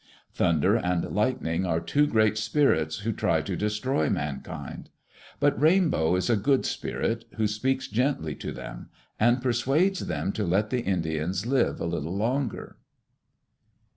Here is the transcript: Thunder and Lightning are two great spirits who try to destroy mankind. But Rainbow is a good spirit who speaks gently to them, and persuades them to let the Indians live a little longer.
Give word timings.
Thunder 0.33 0.75
and 0.77 1.03
Lightning 1.11 1.63
are 1.63 1.79
two 1.79 2.07
great 2.07 2.35
spirits 2.35 3.01
who 3.01 3.11
try 3.13 3.43
to 3.43 3.55
destroy 3.55 4.09
mankind. 4.09 4.89
But 5.39 5.61
Rainbow 5.61 6.15
is 6.15 6.27
a 6.27 6.35
good 6.35 6.65
spirit 6.65 7.25
who 7.35 7.45
speaks 7.45 7.87
gently 7.87 8.33
to 8.37 8.51
them, 8.51 8.89
and 9.19 9.43
persuades 9.43 10.07
them 10.07 10.31
to 10.31 10.43
let 10.43 10.71
the 10.71 10.81
Indians 10.81 11.45
live 11.45 11.79
a 11.79 11.85
little 11.85 12.17
longer. 12.17 12.77